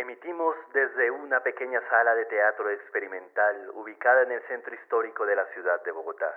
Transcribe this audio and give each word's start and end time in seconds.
Emitimos 0.00 0.56
desde 0.72 1.10
una 1.10 1.42
pequeña 1.42 1.78
sala 1.90 2.14
de 2.14 2.24
teatro 2.24 2.70
experimental 2.70 3.68
ubicada 3.74 4.22
en 4.22 4.32
el 4.32 4.40
centro 4.48 4.74
histórico 4.74 5.26
de 5.26 5.36
la 5.36 5.44
ciudad 5.52 5.82
de 5.84 5.92
Bogotá. 5.92 6.32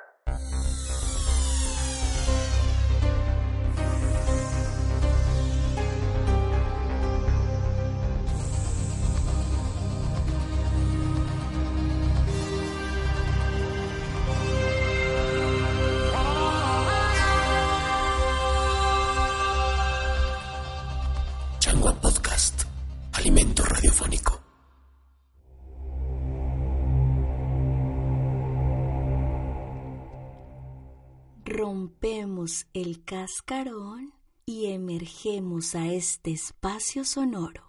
Rompemos 31.56 32.66
el 32.74 33.04
cascarón 33.06 34.16
y 34.44 34.72
emergemos 34.72 35.76
a 35.76 35.86
este 35.86 36.32
espacio 36.32 37.06
sonoro. 37.06 37.62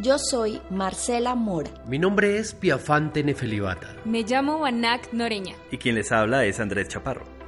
Yo 0.00 0.18
soy 0.18 0.62
Marcela 0.70 1.34
Mora. 1.34 1.72
Mi 1.88 1.98
nombre 1.98 2.38
es 2.38 2.54
Piafante 2.54 3.24
Nefelibata. 3.24 3.96
Me 4.04 4.22
llamo 4.22 4.60
Banak 4.60 5.12
Noreña. 5.12 5.56
Y 5.72 5.78
quien 5.78 5.96
les 5.96 6.12
habla 6.12 6.44
es 6.44 6.60
Andrés 6.60 6.86
Chaparro. 6.86 7.39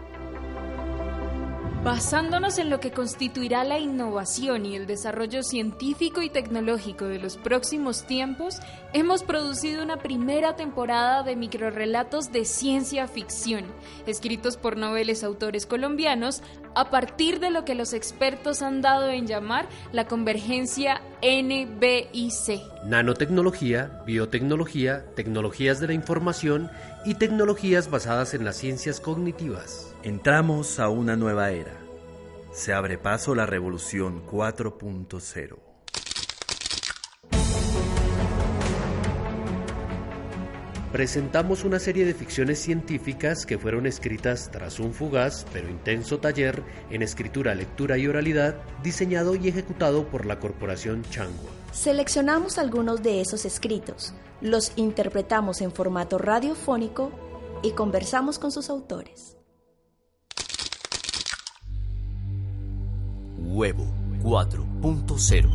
Basándonos 1.84 2.58
en 2.58 2.70
lo 2.70 2.78
que 2.78 2.92
constituirá 2.92 3.64
la 3.64 3.80
innovación 3.80 4.66
y 4.66 4.76
el 4.76 4.86
desarrollo 4.86 5.42
científico 5.42 6.22
y 6.22 6.30
tecnológico 6.30 7.06
de 7.06 7.18
los 7.18 7.36
próximos 7.36 8.06
tiempos, 8.06 8.60
hemos 8.92 9.24
producido 9.24 9.82
una 9.82 9.96
primera 9.96 10.54
temporada 10.54 11.24
de 11.24 11.34
microrelatos 11.34 12.30
de 12.30 12.44
ciencia 12.44 13.08
ficción, 13.08 13.64
escritos 14.06 14.56
por 14.56 14.76
noveles 14.76 15.24
autores 15.24 15.66
colombianos, 15.66 16.44
a 16.76 16.88
partir 16.88 17.40
de 17.40 17.50
lo 17.50 17.64
que 17.64 17.74
los 17.74 17.94
expertos 17.94 18.62
han 18.62 18.80
dado 18.80 19.10
en 19.10 19.26
llamar 19.26 19.68
la 19.90 20.06
convergencia 20.06 21.02
NBIC. 21.20 22.62
Nanotecnología, 22.84 24.02
biotecnología, 24.06 25.04
tecnologías 25.16 25.80
de 25.80 25.88
la 25.88 25.94
información 25.94 26.70
y 27.04 27.16
tecnologías 27.16 27.90
basadas 27.90 28.34
en 28.34 28.44
las 28.44 28.56
ciencias 28.56 29.00
cognitivas. 29.00 29.94
Entramos 30.04 30.78
a 30.78 30.88
una 30.88 31.16
nueva 31.16 31.50
era. 31.50 31.81
Se 32.52 32.74
abre 32.74 32.98
paso 32.98 33.34
la 33.34 33.46
revolución 33.46 34.26
4.0. 34.26 35.56
Presentamos 40.92 41.64
una 41.64 41.78
serie 41.78 42.04
de 42.04 42.12
ficciones 42.12 42.58
científicas 42.58 43.46
que 43.46 43.56
fueron 43.56 43.86
escritas 43.86 44.50
tras 44.52 44.80
un 44.80 44.92
fugaz 44.92 45.46
pero 45.50 45.70
intenso 45.70 46.18
taller 46.18 46.62
en 46.90 47.00
escritura, 47.00 47.54
lectura 47.54 47.96
y 47.96 48.06
oralidad 48.06 48.56
diseñado 48.82 49.34
y 49.34 49.48
ejecutado 49.48 50.06
por 50.08 50.26
la 50.26 50.38
corporación 50.38 51.02
Changua. 51.08 51.50
Seleccionamos 51.72 52.58
algunos 52.58 53.02
de 53.02 53.22
esos 53.22 53.46
escritos, 53.46 54.12
los 54.42 54.72
interpretamos 54.76 55.62
en 55.62 55.72
formato 55.72 56.18
radiofónico 56.18 57.12
y 57.62 57.70
conversamos 57.70 58.38
con 58.38 58.52
sus 58.52 58.68
autores. 58.68 59.38
Huevo 63.44 63.84
4.0. 64.22 65.48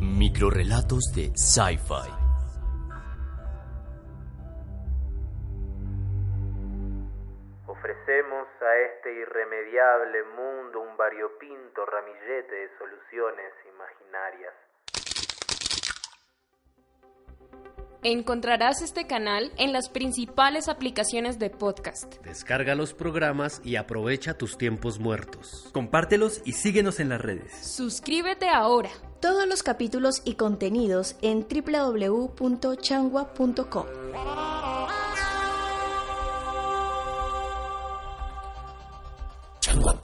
Microrelatos 0.00 1.12
de 1.14 1.32
Sci-Fi. 1.34 2.10
Ofrecemos 7.66 8.46
a 8.62 8.76
este 8.86 9.12
irremediable 9.12 10.22
mundo 10.36 10.80
un 10.80 10.96
variopinto 10.96 11.84
ramillete 11.84 12.54
de 12.54 12.78
soluciones 12.78 13.52
imaginarias. 13.66 14.54
Encontrarás 18.06 18.82
este 18.82 19.06
canal 19.06 19.50
en 19.56 19.72
las 19.72 19.88
principales 19.88 20.68
aplicaciones 20.68 21.38
de 21.38 21.48
podcast. 21.48 22.22
Descarga 22.22 22.74
los 22.74 22.92
programas 22.92 23.62
y 23.64 23.76
aprovecha 23.76 24.36
tus 24.36 24.58
tiempos 24.58 24.98
muertos. 24.98 25.70
Compártelos 25.72 26.42
y 26.44 26.52
síguenos 26.52 27.00
en 27.00 27.08
las 27.08 27.22
redes. 27.22 27.66
Suscríbete 27.66 28.50
ahora. 28.50 28.90
Todos 29.20 29.46
los 29.46 29.62
capítulos 29.62 30.20
y 30.26 30.34
contenidos 30.34 31.16
en 31.22 31.46
www.changua.com. 31.48 33.86
Changua 39.60 39.98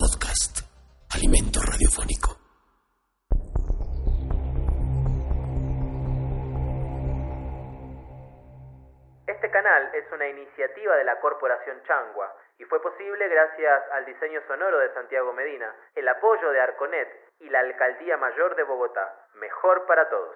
canal 9.63 9.91
es 9.93 10.11
una 10.11 10.27
iniciativa 10.27 10.97
de 10.97 11.05
la 11.05 11.21
Corporación 11.21 11.83
Changua 11.83 12.35
y 12.59 12.65
fue 12.65 12.81
posible 12.81 13.29
gracias 13.29 13.83
al 13.93 14.07
diseño 14.07 14.41
sonoro 14.47 14.79
de 14.79 14.89
Santiago 14.95 15.35
Medina, 15.35 15.75
el 15.95 16.09
apoyo 16.09 16.51
de 16.51 16.61
Arconet 16.61 17.09
y 17.41 17.51
la 17.51 17.61
Alcaldía 17.61 18.17
Mayor 18.17 18.57
de 18.57 18.63
Bogotá. 18.63 19.15
Mejor 19.35 19.85
para 19.85 20.09
todos. 20.09 20.35